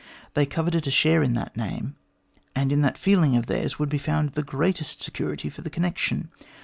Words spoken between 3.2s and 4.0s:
of theirs would be